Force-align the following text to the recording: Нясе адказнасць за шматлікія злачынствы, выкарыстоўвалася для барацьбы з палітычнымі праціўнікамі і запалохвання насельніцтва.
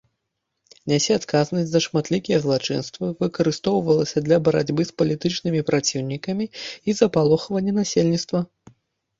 Нясе 0.91 1.11
адказнасць 1.19 1.67
за 1.73 1.81
шматлікія 1.85 2.37
злачынствы, 2.45 3.09
выкарыстоўвалася 3.21 4.17
для 4.29 4.37
барацьбы 4.47 4.81
з 4.91 4.97
палітычнымі 5.03 5.61
праціўнікамі 5.69 6.45
і 6.89 6.97
запалохвання 7.03 7.73
насельніцтва. 7.81 8.39